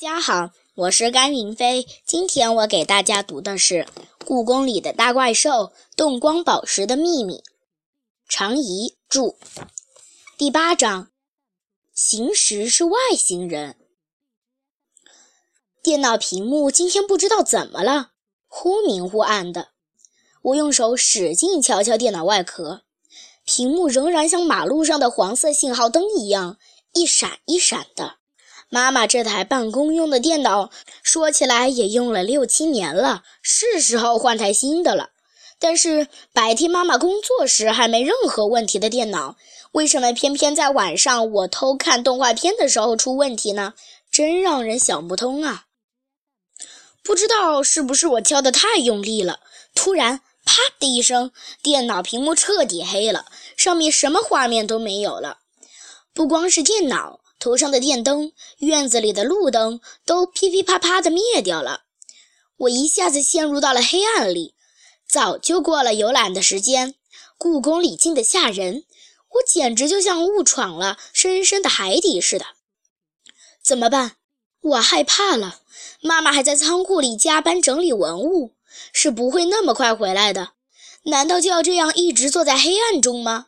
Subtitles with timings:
[0.00, 1.84] 大家好，我是甘云飞。
[2.06, 3.74] 今天我给大家读的是
[4.24, 7.38] 《故宫里的大怪兽：洞光宝石的秘密》，
[8.28, 9.34] 常怡著。
[10.36, 11.10] 第八章：
[11.92, 13.74] 行时是外星人。
[15.82, 18.12] 电脑屏幕今天不知道怎么了，
[18.46, 19.70] 忽明忽暗的。
[20.42, 22.82] 我用手使劲敲敲电脑外壳，
[23.44, 26.56] 屏幕仍然像马路上的黄色信号灯一样，
[26.92, 28.17] 一闪一闪的。
[28.70, 30.70] 妈妈这台办公用的电脑，
[31.02, 35.10] 说起来也用了六七年了，是时候换台新的了。
[35.58, 39.36] 但是白天妈妈工作时还没任何问题的电脑，
[39.72, 43.74] 为什么偏偏在晚上我偷看动画片的时候出问题呢？
[44.10, 45.64] 真让人想不通啊！
[47.02, 49.40] 不知道是不是我敲得太用力了，
[49.74, 53.26] 突然啪的一声，电脑屏幕彻底黑了，
[53.56, 55.38] 上面什么画面都没有了。
[56.12, 57.20] 不光是电脑。
[57.38, 61.82] 头上的电灯，院子里的路灯都噼噼啪啪地灭掉了，
[62.56, 64.54] 我一下子陷入到了黑暗里。
[65.08, 66.94] 早就过了游览的时间，
[67.36, 68.84] 故宫里静得吓人，
[69.30, 72.44] 我简直就像误闯了深深的海底似的。
[73.62, 74.16] 怎么办？
[74.60, 75.60] 我害怕了。
[76.00, 78.54] 妈妈还在仓库里加班整理文物，
[78.92, 80.52] 是不会那么快回来的。
[81.04, 83.47] 难道就要这样一直坐在黑暗中吗？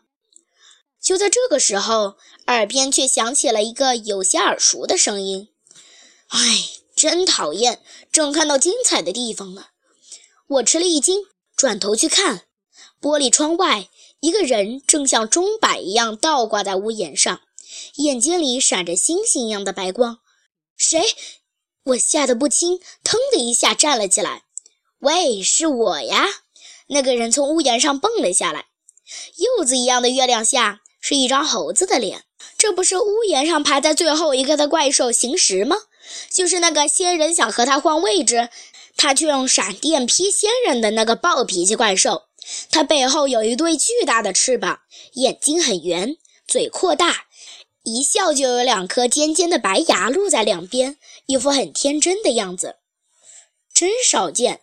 [1.10, 2.14] 就在这个时候，
[2.46, 5.48] 耳边却响起了一个有些耳熟的声音
[6.30, 7.82] ：“哎，真讨厌！
[8.12, 9.64] 正看到精彩的地方呢。”
[10.46, 11.24] 我吃了一惊，
[11.56, 12.42] 转头去看，
[13.00, 13.88] 玻璃窗外，
[14.20, 17.40] 一个人正像钟摆一样倒挂在屋檐上，
[17.96, 20.20] 眼睛里闪着星星一样的白光。
[20.76, 21.02] 谁？
[21.86, 24.44] 我吓得不轻，腾的一下站了起来。
[25.02, 26.24] “喂，是我呀！”
[26.86, 28.66] 那个人从屋檐上蹦了下来，
[29.58, 30.79] 柚子一样的月亮下。
[31.00, 32.24] 是一张猴子的脸，
[32.58, 35.76] 这不是屋檐上排在最后一个的怪兽行时吗？
[36.30, 38.48] 就是那个仙人想和他换位置，
[38.96, 42.24] 他却用闪电劈仙人的那个暴脾气怪兽。
[42.70, 44.80] 它背后有一对巨大的翅膀，
[45.12, 46.16] 眼睛很圆，
[46.46, 47.26] 嘴扩大，
[47.84, 52.76] 一笑就有两颗尖尖的白牙露在两边，一副很天真的样子，
[53.72, 54.62] 真少见。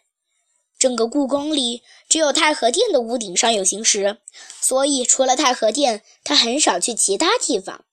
[0.79, 4.19] 整个故宫里，只有太和殿的屋顶上有行石，
[4.61, 7.83] 所以除了太和殿，他很少去其他地方。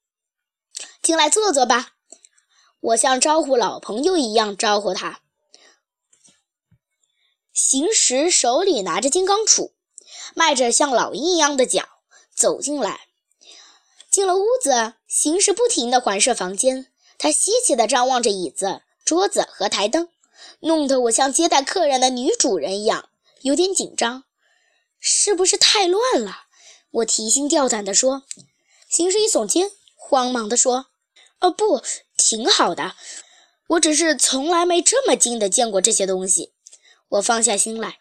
[1.01, 1.93] 进来坐坐吧，
[2.81, 5.21] 我像招呼老朋友一样招呼他。
[7.53, 9.73] 行时手里拿着金刚杵，
[10.35, 11.85] 迈着像老鹰一样的脚
[12.35, 13.09] 走进来。
[14.11, 20.09] 进了屋子，行时不停地环视房间，他稀奇地张望着椅子、桌子和台灯。
[20.61, 23.09] 弄得我像接待客人的女主人一样，
[23.43, 24.25] 有点紧张，
[24.99, 26.47] 是不是太乱了？
[26.91, 28.23] 我提心吊胆地说。
[28.89, 30.87] 行尸一耸肩，慌忙地说
[31.41, 31.83] ：“哦，不，
[32.17, 32.95] 挺好的。
[33.69, 36.53] 我只是从来没这么近的见过这些东西。”
[37.11, 37.99] 我放下心来。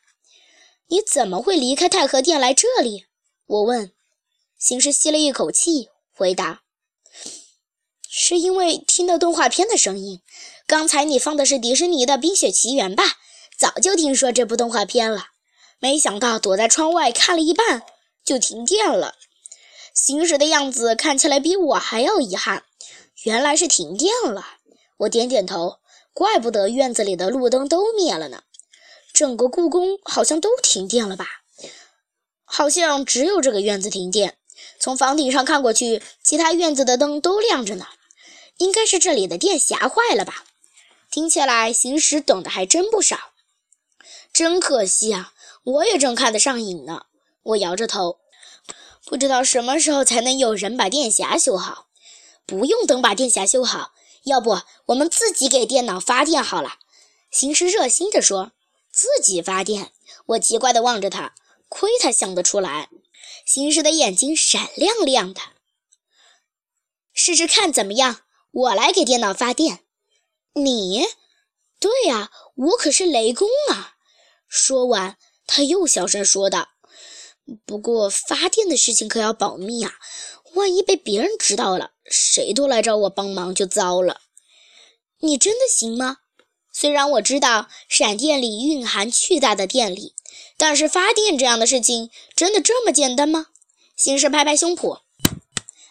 [0.88, 3.06] 你怎么会离开太和殿来这里？
[3.48, 3.92] 我问。
[4.60, 6.62] 行尸吸了一口气，回答
[8.26, 10.22] ：“是因为听到动画片的声音。”
[10.66, 13.04] 刚才你放的是迪士尼的《冰雪奇缘》吧？
[13.58, 15.28] 早就听说这部动画片了，
[15.80, 17.84] 没想到躲在窗外看了一半
[18.24, 19.16] 就停电了。
[19.94, 22.64] 行驶的样子看起来比我还要遗憾。
[23.24, 24.46] 原来是停电了。
[25.00, 25.80] 我点点头，
[26.14, 28.44] 怪不得院子里的路灯都灭了呢。
[29.14, 31.28] 整个故宫好像都停电了吧？
[32.46, 34.38] 好像只有这个院子停电。
[34.80, 37.86] 从房顶上看过去，其他院子的灯都亮着呢。
[38.58, 40.46] 应该是这里的电匣坏了吧？
[41.10, 43.34] 听起来行驶懂得还真不少，
[44.34, 45.34] 真可惜啊！
[45.64, 47.06] 我也正看得上瘾呢。
[47.44, 48.20] 我摇着头，
[49.06, 51.88] 不知道什么时候才能有人把电匣修好。
[52.46, 53.94] 不用等把电匣修好，
[54.24, 56.80] 要不我们自己给电脑发电好了。
[57.32, 58.52] 行驶热心地说
[58.92, 59.92] ：“自己发电。”
[60.28, 61.36] 我奇怪地望着他，
[61.70, 62.90] 亏他想得出来。
[63.46, 65.42] 行驶的眼睛闪亮亮的，
[67.14, 68.23] 试试看怎么样？
[68.54, 69.80] 我来给电脑发电。
[70.54, 71.08] 你，
[71.80, 73.96] 对呀，我可是雷公啊！
[74.48, 75.18] 说完，
[75.48, 76.70] 他又小声说道
[77.66, 79.94] ：“不过发电的事情可要保密啊，
[80.54, 84.22] 万一被别人知道了，谁都来找我帮忙就糟了。”
[85.22, 86.18] 你真的行吗？
[86.72, 90.14] 虽然我知道闪电里蕴含巨大的电力，
[90.58, 93.48] 但是发电这样的事情真的这么简单吗？
[93.96, 95.02] 行事拍拍胸脯：“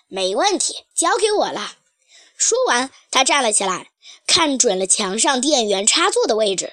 [0.07, 1.79] 没问题，交给我了。”
[2.43, 3.93] 说完，他站了起来。
[4.27, 6.73] 看准了墙上电源插座的位置，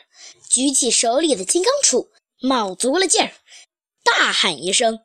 [0.50, 2.08] 举起手里的金刚杵，
[2.42, 3.34] 卯足了劲儿，
[4.04, 5.00] 大喊一声，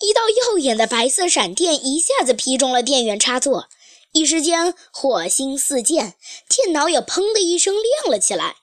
[0.00, 3.68] 一道耀眼的白色闪电一下子劈中了电源插座，
[4.12, 6.14] 一时间火星四溅，
[6.48, 8.56] 电脑也砰的一声亮了起来。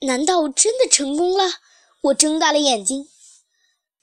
[0.00, 1.44] 难道真的成功了？
[2.02, 3.08] 我睁大了眼睛，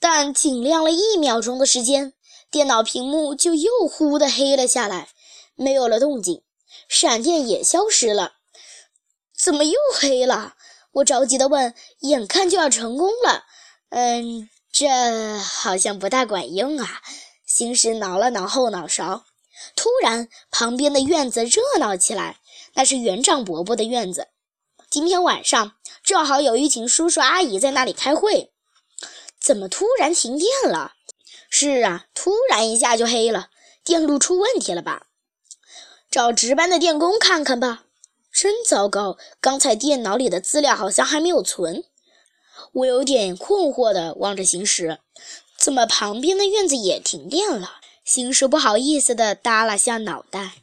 [0.00, 2.14] 但仅亮了一秒钟的时间，
[2.50, 5.08] 电脑屏幕就又忽的黑了下来，
[5.58, 6.42] 没有了动静，
[6.88, 8.34] 闪电也消失了。
[9.36, 10.54] 怎么又黑了？
[10.92, 11.74] 我着急地问。
[12.00, 13.44] 眼看就要成功了，
[13.90, 17.02] 嗯，这好像不大管用啊。
[17.44, 19.24] 星矢挠了挠后脑勺。
[19.74, 22.38] 突然，旁边的院子热闹起来，
[22.74, 24.28] 那是园长伯伯的院子。
[24.88, 25.72] 今天晚上
[26.04, 28.52] 正好有一群叔叔阿姨在那里开会。
[29.40, 30.92] 怎么突然停电了？
[31.50, 33.50] 是啊，突然一下就黑了，
[33.82, 35.07] 电路出问题了吧？
[36.18, 37.84] 找值班的电工看看吧。
[38.32, 41.84] 真糟糕，刚才电脑里的资料好像还没有存。
[42.72, 44.98] 我有点困惑地望着行驶，
[45.56, 47.74] 怎么旁边的院子也停电了？
[48.04, 50.54] 行驶不好意思地耷拉下脑袋，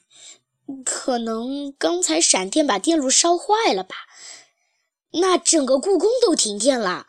[0.84, 3.96] 可能刚才闪电把电路烧坏了吧？
[5.14, 7.08] 那整个故宫都停电了。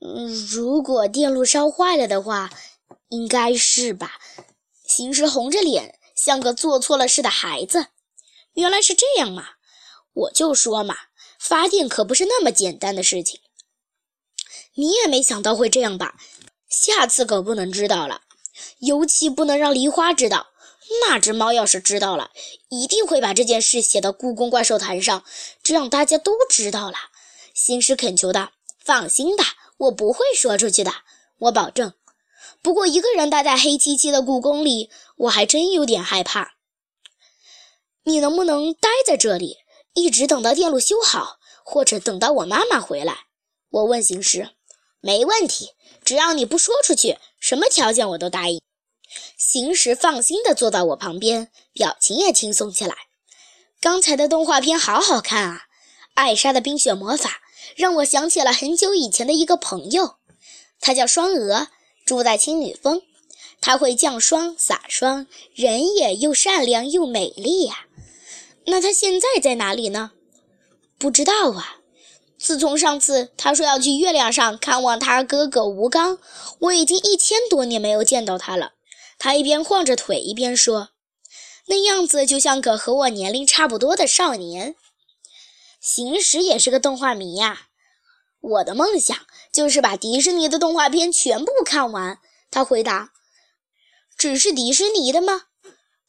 [0.00, 2.50] 嗯，如果电路烧坏了的话，
[3.08, 4.20] 应该是吧？
[4.86, 7.86] 行驶红着脸，像个做错了事的孩子。
[8.54, 9.50] 原来是这样嘛！
[10.12, 10.96] 我就说嘛，
[11.38, 13.40] 发电可不是那么简单的事情。
[14.74, 16.16] 你也没想到会这样吧？
[16.68, 18.22] 下次可不能知道了。
[18.80, 20.48] 尤其不能让梨花知道，
[21.02, 22.30] 那只猫要是知道了，
[22.68, 25.24] 一定会把这件事写到故宫怪兽坛上，
[25.62, 26.96] 这样大家都知道了。
[27.54, 28.50] 星矢恳求道
[28.84, 29.44] ：“放心吧，
[29.76, 30.92] 我不会说出去的，
[31.38, 31.92] 我保证。
[32.62, 36.54] 不过一个人待在黑漆漆的故宫里，我还真有点害怕。
[38.04, 39.58] 你能不能待在这里，
[39.94, 43.26] 一直等到电路修好，或者等到我妈妈回来？”
[43.70, 44.50] 我问行时。
[45.00, 45.70] 没问题，
[46.04, 48.60] 只要你不说出去，什么条件我都答应。
[49.36, 52.96] 行时放心地坐到我旁边，表情也轻松起来。
[53.80, 55.62] 刚才的动画片好好看啊！
[56.14, 57.40] 艾莎的冰雪魔法
[57.76, 60.16] 让我想起了很久以前的一个朋友，
[60.80, 61.68] 他叫双娥，
[62.04, 63.02] 住在青女峰。
[63.60, 67.86] 他会降霜洒霜，人也又善良又美丽呀。
[68.66, 70.12] 那他现在在哪里呢？
[70.98, 71.76] 不知道啊。
[72.38, 76.18] 自从上次他说要去月亮上看望他哥哥吴刚，
[76.60, 78.74] 我已经一千多年没有见到他了。
[79.18, 80.90] 他一边晃着腿一边说，
[81.66, 84.76] 那样子就像个和我年龄差不多的少年。
[85.80, 87.62] 行时也是个动画迷呀，
[88.40, 89.16] 我的梦想
[89.52, 92.20] 就是把迪士尼的动画片全部看完。
[92.50, 93.10] 他回答
[94.18, 95.44] ：“只是迪士尼的吗？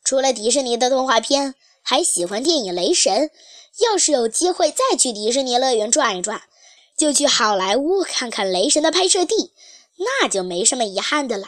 [0.04, 3.28] 除了迪士尼的动画片，还喜欢电影《雷神》。”
[3.80, 6.42] 要是有机会再去迪士尼乐园转一转，
[6.98, 9.54] 就去好莱坞看看雷神的拍摄地，
[10.00, 11.48] 那就没什么遗憾的了。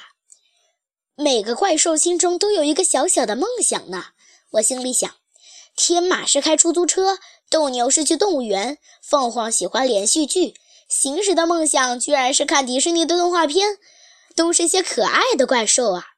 [1.15, 4.05] 每个怪兽心中都有一个小小的梦想呢。
[4.51, 5.11] 我心里想：
[5.75, 7.17] 天马是开出租车，
[7.49, 10.53] 斗牛是去动物园，凤凰喜欢连续剧，
[10.87, 13.77] 行驶的梦想居然是看迪士尼的动画片，
[14.35, 16.10] 都是些可爱的怪兽啊。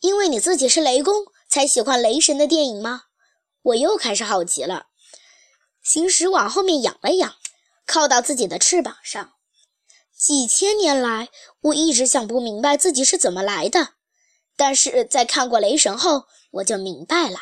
[0.00, 3.04] 因为你自己是雷公，才喜欢雷神的电影吗？
[3.62, 4.86] 我又开始好奇了，
[5.82, 7.34] 行驶往后面仰了仰，
[7.86, 9.32] 靠到自己的翅膀上。
[10.16, 11.28] 几千年来，
[11.60, 13.94] 我一直想不明白自己是怎么来的，
[14.56, 17.38] 但是在看过《雷神》后，我就明白了。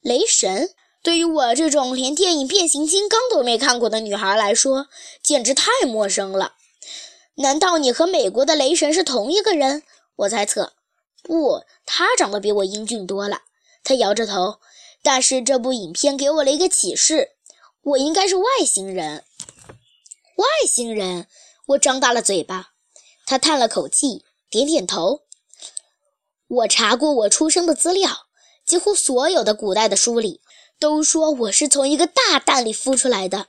[0.00, 4.88] 雷神对于我这种连电影《变形金刚》都没看过的女孩来说，
[5.22, 6.54] 简直太陌生了。
[7.36, 9.82] 难道你和美国的雷神是同一个人？
[10.16, 10.75] 我猜测。
[11.26, 13.42] 不，他长得比我英俊多了。
[13.82, 14.60] 他摇着头。
[15.02, 17.30] 但是这部影片给我了一个启示，
[17.82, 19.24] 我应该是外星人。
[20.36, 21.28] 外星人，
[21.66, 22.70] 我张大了嘴巴。
[23.24, 25.20] 他叹了口气，点点头。
[26.48, 28.26] 我查过我出生的资料，
[28.64, 30.40] 几乎所有的古代的书里
[30.80, 33.46] 都说我是从一个大蛋里孵出来的。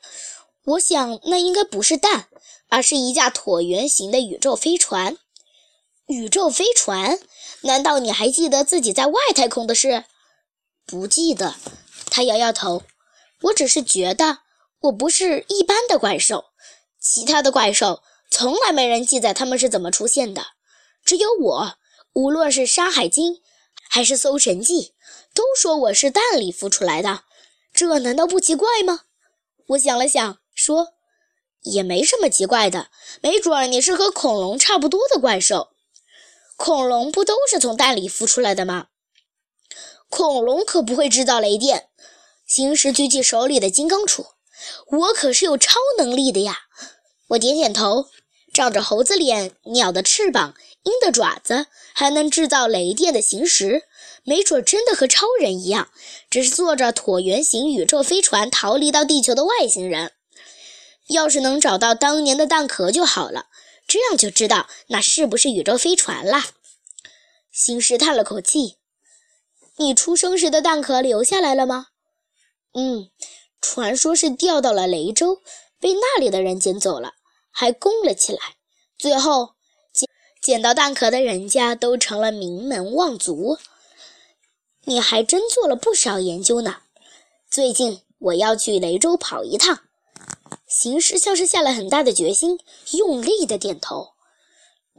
[0.66, 2.28] 我想那应该不是蛋，
[2.70, 5.18] 而是一架椭圆形的宇宙飞船。
[6.06, 7.20] 宇宙飞船？
[7.62, 10.06] 难道你还记得自己在外太空的事？
[10.86, 11.56] 不记得，
[12.10, 12.84] 他摇摇头。
[13.42, 14.40] 我只是觉得
[14.82, 16.46] 我不是一般的怪兽，
[17.00, 20.48] 其他的怪兽从来没人记载他们是怎么出现的，
[21.04, 21.78] 只有我。
[22.14, 23.34] 无论是《山海经》
[23.90, 24.82] 还是《搜神记》，
[25.36, 27.26] 都说我是蛋里孵出来的，
[27.74, 29.02] 这难道不奇怪吗？
[29.68, 30.94] 我想了想，说
[31.62, 32.90] 也没什么奇怪的，
[33.22, 35.70] 没准儿你是和恐龙差不多的怪兽。
[36.58, 38.88] 恐龙不都是从蛋里孵出来的吗？
[40.10, 41.90] 恐龙可不会制造雷电。
[42.48, 44.26] 行时举起手里的金刚杵，
[44.88, 46.62] 我可是有超能力的呀！
[47.30, 48.08] 我点点头，
[48.52, 53.84] 长着猴子脸、鸟的翅膀、鹰的爪子，还能制造雷电的行时，
[54.24, 55.90] 没准真的和超人一样，
[56.30, 60.14] 只是坐着椭圆形宇宙飞船逃离到地球的外星人。
[61.10, 63.46] 要是能找到当年的蛋壳就好了，
[63.88, 66.44] 这样就知道那是不是宇宙飞船了。
[67.52, 68.76] 星矢叹了口气
[69.78, 71.88] ：“你出生时的蛋壳留下来了吗
[72.76, 73.10] ？”“嗯，
[73.62, 75.42] 传说是掉到了雷州，
[75.80, 77.14] 被那里的人捡走了，
[77.50, 78.58] 还供了起来。
[79.00, 79.56] 最后
[79.94, 80.10] 捡
[80.42, 83.58] 捡到蛋壳的人家都成了名门望族。
[84.84, 86.82] 你还真做了不少研究呢。
[87.50, 89.80] 最近我要去雷州跑一趟。”
[90.68, 92.60] 行尸像是下了很大的决心，
[92.92, 94.14] 用力的点头。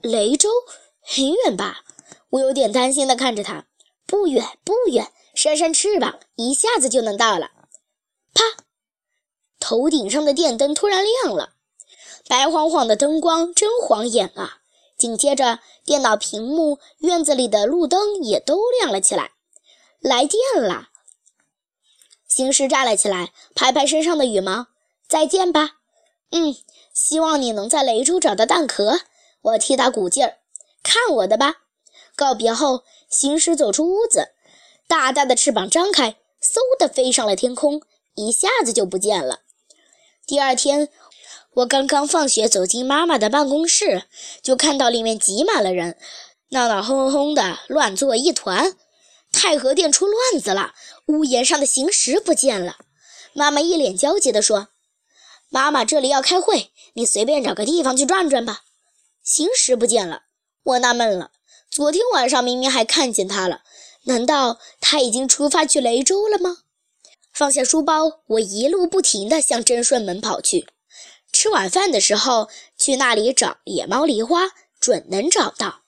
[0.02, 0.48] 雷州
[1.00, 1.84] 很远吧？
[2.30, 3.66] 我有点担心的看着他。
[4.06, 7.50] 不远不远，扇扇翅膀，一下子就能到了。
[8.32, 8.42] 啪！
[9.60, 11.52] 头顶上的电灯突然亮了，
[12.26, 14.60] 白晃晃的灯光真晃眼啊！
[14.96, 19.32] 紧接着，电脑屏幕、院子里的路灯也都亮了起来。
[20.00, 20.88] 来电了！
[22.26, 24.68] 行尸站了起来，拍拍身上的羽毛。
[25.08, 25.78] 再见吧，
[26.32, 26.54] 嗯，
[26.92, 29.00] 希望你能在雷州找到蛋壳，
[29.40, 30.36] 我替他鼓劲儿。
[30.82, 31.62] 看我的吧！
[32.14, 34.28] 告别后，行尸走出屋子，
[34.86, 37.80] 大大的翅膀张开，嗖的飞上了天空，
[38.16, 39.40] 一下子就不见了。
[40.26, 40.90] 第二天，
[41.54, 44.02] 我刚刚放学走进妈妈的办公室，
[44.42, 45.96] 就看到里面挤满了人，
[46.50, 48.76] 闹闹哄哄的，乱作一团。
[49.32, 50.74] 太和殿出乱子了，
[51.06, 52.76] 屋檐上的行尸不见了。
[53.32, 54.68] 妈妈一脸焦急地说。
[55.50, 58.62] 妈妈，这里要开会，你随便找个地方去转转吧。
[59.22, 60.22] 行尸不见了，
[60.62, 61.30] 我纳闷了。
[61.70, 63.62] 昨天晚上明明还看见他了，
[64.04, 66.58] 难道他已经出发去雷州了吗？
[67.32, 70.66] 放下书包，我一路不停地向真顺门跑去。
[71.32, 74.50] 吃晚饭的时候去那里找野猫梨花，
[74.80, 75.80] 准能找到。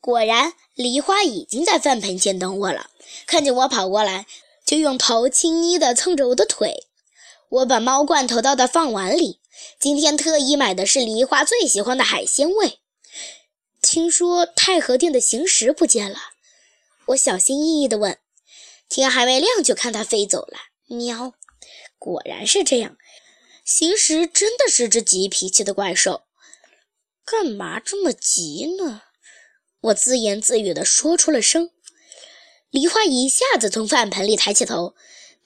[0.00, 2.90] 果然，梨花已经在饭盆前等我了。
[3.26, 4.26] 看见我跑过来，
[4.64, 6.86] 就用头轻昵地蹭着我的腿。
[7.48, 9.40] 我把猫罐头倒到饭碗里，
[9.78, 12.80] 今天特意买的是梨花最喜欢的海鲜味。
[13.80, 16.18] 听说太和殿的行石不见了，
[17.06, 18.18] 我小心翼翼地问。
[18.88, 20.58] 天还没亮就看它飞走了。
[20.86, 21.34] 喵，
[21.98, 22.96] 果然是这样，
[23.64, 26.22] 行石真的是只急脾气的怪兽。
[27.24, 29.02] 干嘛这么急呢？
[29.80, 31.70] 我自言自语地说出了声。
[32.70, 34.94] 梨花一下子从饭盆里抬起头。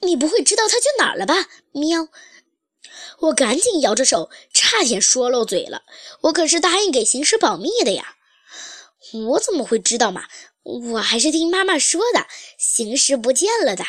[0.01, 1.47] 你不会知道他去哪儿了吧？
[1.71, 2.07] 喵！
[3.19, 5.83] 我赶紧摇着手，差点说漏嘴了。
[6.21, 8.15] 我可是答应给行尸保密的呀！
[9.27, 10.23] 我怎么会知道嘛？
[10.63, 12.27] 我还是听妈妈说的，
[12.57, 13.83] 行尸不见了的。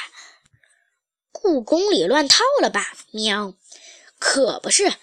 [1.31, 2.92] 故宫里乱套了吧？
[3.11, 3.54] 喵！
[4.19, 4.95] 可不是，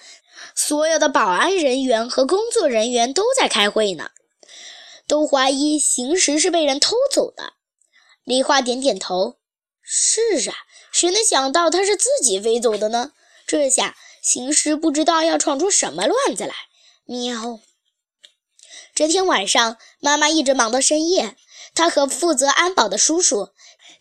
[0.56, 4.12] 所有的保安人员和工作人员都在开会呢，
[5.08, 7.54] 都怀疑行尸是被人偷走的。
[8.24, 9.40] 梨花点点头，
[9.82, 10.56] 是啊。
[11.00, 13.14] 谁能想到他是自己飞走的呢？
[13.48, 16.54] 这下行尸不知道要闯出什么乱子来。
[17.06, 17.62] 喵！
[18.94, 21.38] 这天晚上，妈妈一直忙到深夜。
[21.74, 23.52] 她和负责安保的叔叔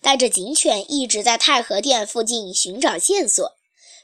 [0.03, 3.53] 带着警犬一直在太和殿附近寻找线索。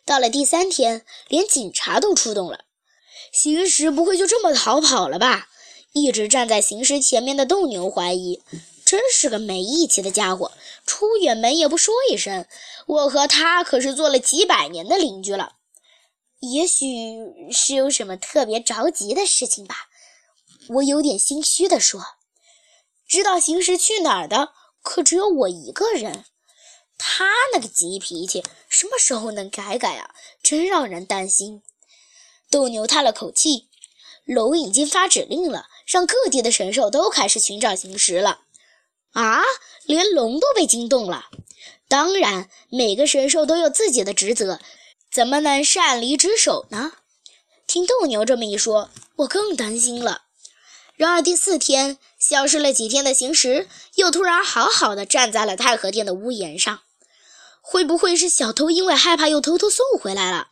[0.04, 2.60] 到了第三天，连警察都出动了。
[3.32, 5.48] 行尸不会就这么逃跑了吧？
[5.92, 8.40] 一直站在行尸前面的斗牛怀疑。
[8.84, 10.52] 真是个没义气的家伙，
[10.84, 12.46] 出远门也不说一声。
[12.86, 15.56] 我和他可是做了几百年的邻居了，
[16.40, 16.86] 也许
[17.50, 19.88] 是有什么特别着急的事情吧。
[20.68, 22.00] 我有点心虚地说
[23.08, 26.26] ：“知道行尸去哪儿的，可只有我一个人。
[26.98, 30.14] 他那个急脾气，什么时候能改改啊？
[30.42, 31.62] 真让人担心。”
[32.50, 33.68] 斗牛叹了口气
[34.24, 38.42] ：“龙已经发指令了，让各地的神兽都开始寻找行尸了。”
[39.14, 39.42] 啊！
[39.86, 41.26] 连龙都被惊动了。
[41.88, 44.60] 当然，每个神兽都有自己的职责，
[45.12, 46.92] 怎么能擅离职守呢？
[47.66, 50.22] 听斗牛这么一说，我更担心了。
[50.96, 56.80] 然而第四天，消失了几天的行尸又突然好好的站在了太和殿的屋檐上。
[57.60, 60.48] 会不会是小偷因为害怕又偷偷送回来了？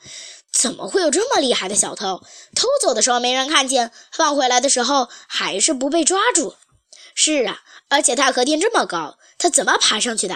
[0.52, 2.23] 怎么会有这么厉害的小偷？
[2.54, 6.54] 偷走的时候没人看见，放回来的时候还是不被抓住？
[7.14, 7.62] 是啊。
[7.92, 10.34] 而且太和殿这么高，他怎么爬上去的？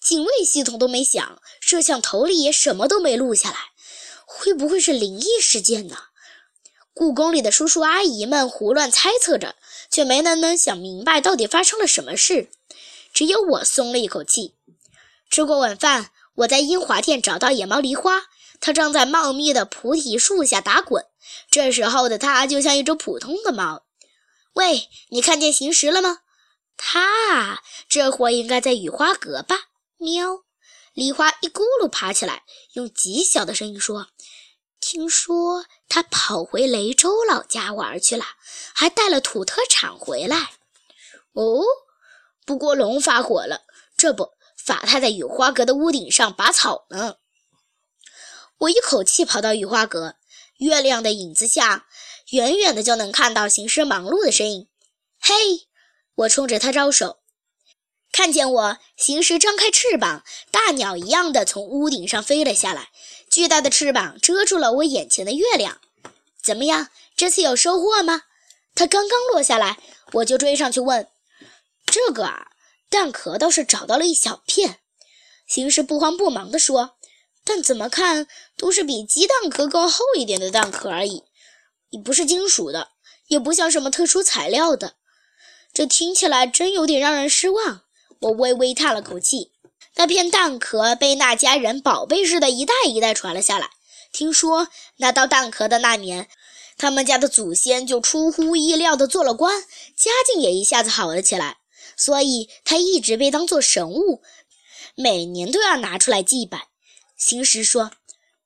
[0.00, 3.56] 警卫系统都没响，摄像头里也什么都没录下来，
[4.24, 5.96] 会不会是灵异事件呢？
[6.94, 9.56] 故宫里的叔叔阿姨们胡乱猜测着，
[9.90, 12.48] 却没能能想明白到底发生了什么事。
[13.12, 14.54] 只有我松了一口气。
[15.28, 18.22] 吃过晚饭，我在英华殿找到野猫梨花，
[18.60, 21.04] 它正在茂密的菩提树下打滚。
[21.50, 23.82] 这时候的它就像一只普通的猫。
[24.54, 26.20] 喂，你看见行尸了吗？
[26.78, 29.56] 他啊，这会儿应该在雨花阁吧？
[29.98, 30.44] 喵！
[30.94, 34.06] 梨花一咕噜爬起来，用极小的声音说
[34.80, 38.24] ：“听说他跑回雷州老家玩去了，
[38.74, 40.52] 还带了土特产回来。”
[41.34, 41.62] 哦，
[42.46, 43.62] 不过龙发火了，
[43.96, 47.16] 这不，罚他在雨花阁的屋顶上拔草呢。
[48.58, 50.16] 我一口气跑到雨花阁，
[50.58, 51.86] 月亮的影子下，
[52.30, 54.68] 远远的就能看到行尸忙碌的身影。
[55.20, 55.67] 嘿，
[56.18, 57.18] 我冲着他招手。
[58.10, 62.88] 看见我，行尸张开翅膀，大鸟一样的从屋顶上飞了下来。
[63.30, 65.80] 巨大的翅膀遮住了我眼前的月亮。
[66.42, 68.22] 怎么样，这次有收获吗？
[68.74, 69.78] 它刚刚落下来，
[70.14, 71.08] 我就追上去问
[71.86, 72.48] ：“这个啊，
[72.88, 74.78] 蛋壳倒是找到了一小片。”
[75.46, 76.96] 行尸不慌不忙地说
[77.44, 81.24] ：“但怎么看都是比鸡蛋壳更厚一点的蛋壳而已，
[81.90, 82.90] 也不是金属的，
[83.28, 84.96] 也不像什么特殊材料的。
[85.78, 87.82] 这听起来真有点让人失望。”
[88.22, 89.52] 我微微叹了口气，
[89.94, 93.70] 那片蛋壳被那家人宝贝似的，一代一代传了下来。
[94.10, 94.66] 听说
[94.96, 96.26] 拿到蛋壳的那年，
[96.76, 99.62] 他们家的祖先就出乎意料的做了官，
[99.94, 101.58] 家境也一下子好了起来，
[101.96, 104.20] 所以它一直被当做神物，
[104.96, 106.70] 每年都要拿出来祭拜。
[107.16, 107.92] 行时说：“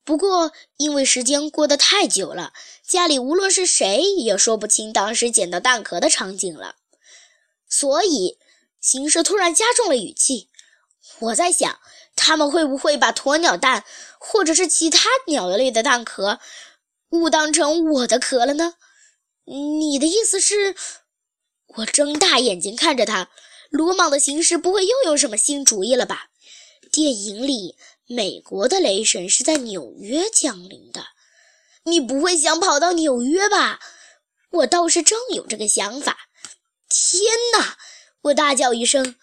[0.05, 2.53] 不过因为时间过得太久了，
[2.87, 6.75] 家里无论是谁也说不清当时捡到蛋壳的场景了，
[7.73, 8.39] 所以。”
[8.83, 10.49] 行尸突然加重了语气
[11.21, 11.79] ：“我在想，
[12.17, 13.85] 他们会不会把鸵鸟蛋
[14.19, 16.41] 或者是其他鸟类的蛋壳
[17.11, 18.75] 误当成我的壳了呢？”
[19.47, 20.75] 你的意思是？
[21.77, 23.31] 我睁大眼睛看着他，
[23.71, 26.31] 鲁莽的行尸不会又有什么新主意了吧？
[26.91, 27.77] 电影里
[28.09, 31.07] 美国的雷神是在纽约降临的，
[31.85, 33.79] 你不会想跑到纽约吧？
[34.51, 36.19] 我倒是正有这个想法。
[36.93, 37.23] 天
[37.59, 37.79] 哪！
[38.25, 39.17] 我大叫一声：“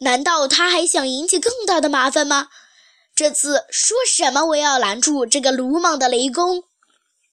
[0.00, 2.48] 难道他还想引起更大的麻烦吗？
[3.14, 6.64] 这次说什么我也要拦住这个鲁莽的雷公！”